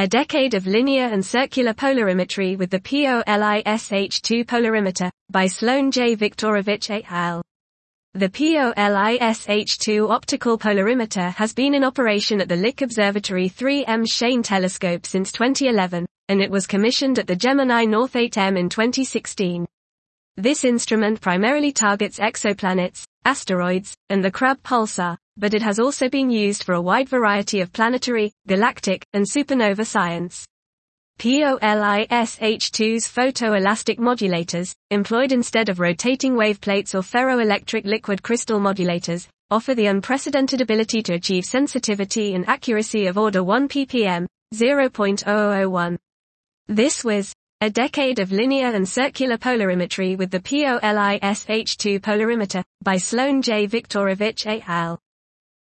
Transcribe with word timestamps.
A 0.00 0.06
decade 0.06 0.54
of 0.54 0.64
linear 0.64 1.06
and 1.06 1.26
circular 1.26 1.74
polarimetry 1.74 2.56
with 2.56 2.70
the 2.70 2.78
POLISH2 2.78 4.44
polarimeter, 4.44 5.10
by 5.28 5.48
Sloane 5.48 5.90
J. 5.90 6.14
Wiktorowicz 6.14 6.88
et 6.88 7.02
al. 7.10 7.42
The 8.14 8.28
POLISH2 8.28 10.08
optical 10.08 10.56
polarimeter 10.56 11.34
has 11.34 11.52
been 11.52 11.74
in 11.74 11.82
operation 11.82 12.40
at 12.40 12.48
the 12.48 12.54
Lick 12.54 12.80
Observatory 12.80 13.50
3M 13.50 14.08
Shane 14.08 14.44
telescope 14.44 15.04
since 15.04 15.32
2011, 15.32 16.06
and 16.28 16.40
it 16.40 16.50
was 16.52 16.68
commissioned 16.68 17.18
at 17.18 17.26
the 17.26 17.34
Gemini 17.34 17.84
North 17.84 18.12
8M 18.12 18.56
in 18.56 18.68
2016. 18.68 19.66
This 20.36 20.62
instrument 20.62 21.20
primarily 21.20 21.72
targets 21.72 22.20
exoplanets, 22.20 23.02
asteroids, 23.24 23.96
and 24.10 24.24
the 24.24 24.30
Crab 24.30 24.62
pulsar, 24.62 25.16
but 25.38 25.54
it 25.54 25.62
has 25.62 25.78
also 25.78 26.08
been 26.08 26.28
used 26.28 26.64
for 26.64 26.74
a 26.74 26.80
wide 26.80 27.08
variety 27.08 27.60
of 27.60 27.72
planetary, 27.72 28.32
galactic, 28.46 29.06
and 29.12 29.24
supernova 29.24 29.86
science. 29.86 30.44
POLISH2's 31.18 33.06
photoelastic 33.08 33.98
modulators, 33.98 34.74
employed 34.90 35.32
instead 35.32 35.68
of 35.68 35.80
rotating 35.80 36.36
wave 36.36 36.60
plates 36.60 36.94
or 36.94 37.00
ferroelectric 37.00 37.84
liquid 37.84 38.22
crystal 38.22 38.60
modulators, 38.60 39.26
offer 39.50 39.74
the 39.74 39.86
unprecedented 39.86 40.60
ability 40.60 41.02
to 41.02 41.14
achieve 41.14 41.44
sensitivity 41.44 42.34
and 42.34 42.48
accuracy 42.48 43.06
of 43.06 43.16
order 43.16 43.42
1 43.42 43.68
ppm, 43.68 44.26
0.0001. 44.54 45.98
This 46.68 47.02
was 47.02 47.32
a 47.60 47.70
decade 47.70 48.20
of 48.20 48.30
linear 48.30 48.68
and 48.68 48.88
circular 48.88 49.36
polarimetry 49.36 50.16
with 50.16 50.30
the 50.30 50.38
POLISH2 50.38 52.00
polarimeter, 52.00 52.62
by 52.82 52.96
Sloane 52.96 53.42
J. 53.42 53.66
Wiktorowicz 53.66 54.46
et 54.46 54.62
al. 54.68 55.00